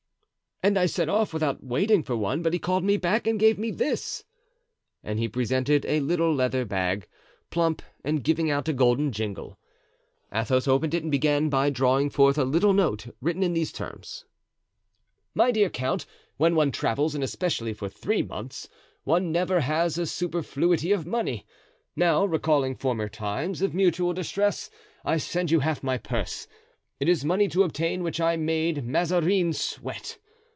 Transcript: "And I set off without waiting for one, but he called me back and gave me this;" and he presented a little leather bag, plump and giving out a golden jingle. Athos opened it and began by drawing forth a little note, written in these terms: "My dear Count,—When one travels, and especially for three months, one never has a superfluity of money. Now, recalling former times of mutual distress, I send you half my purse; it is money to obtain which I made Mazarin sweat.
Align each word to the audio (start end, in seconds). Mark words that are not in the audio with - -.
"And 0.63 0.77
I 0.77 0.85
set 0.85 1.09
off 1.09 1.33
without 1.33 1.63
waiting 1.63 2.03
for 2.03 2.15
one, 2.15 2.43
but 2.43 2.53
he 2.53 2.59
called 2.59 2.83
me 2.83 2.95
back 2.95 3.25
and 3.25 3.39
gave 3.39 3.57
me 3.57 3.71
this;" 3.71 4.25
and 5.03 5.17
he 5.17 5.27
presented 5.27 5.87
a 5.87 6.01
little 6.01 6.35
leather 6.35 6.65
bag, 6.65 7.07
plump 7.49 7.81
and 8.03 8.23
giving 8.23 8.51
out 8.51 8.67
a 8.69 8.73
golden 8.73 9.11
jingle. 9.11 9.57
Athos 10.31 10.67
opened 10.67 10.93
it 10.93 11.01
and 11.01 11.11
began 11.11 11.49
by 11.49 11.71
drawing 11.71 12.11
forth 12.11 12.37
a 12.37 12.43
little 12.45 12.73
note, 12.73 13.07
written 13.21 13.41
in 13.41 13.53
these 13.53 13.71
terms: 13.71 14.25
"My 15.33 15.49
dear 15.49 15.67
Count,—When 15.67 16.53
one 16.53 16.71
travels, 16.71 17.15
and 17.15 17.23
especially 17.23 17.73
for 17.73 17.89
three 17.89 18.21
months, 18.21 18.69
one 19.03 19.31
never 19.31 19.61
has 19.61 19.97
a 19.97 20.05
superfluity 20.05 20.91
of 20.91 21.07
money. 21.07 21.43
Now, 21.95 22.23
recalling 22.23 22.75
former 22.75 23.09
times 23.09 23.63
of 23.63 23.73
mutual 23.73 24.13
distress, 24.13 24.69
I 25.03 25.17
send 25.17 25.49
you 25.49 25.61
half 25.61 25.81
my 25.81 25.97
purse; 25.97 26.45
it 26.99 27.09
is 27.09 27.25
money 27.25 27.47
to 27.47 27.63
obtain 27.63 28.03
which 28.03 28.21
I 28.21 28.35
made 28.35 28.83
Mazarin 28.85 29.53
sweat. 29.53 30.19